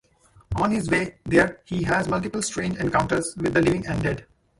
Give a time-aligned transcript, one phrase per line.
[0.55, 4.25] On his way there, he has multiple strange encounters with the living and dead.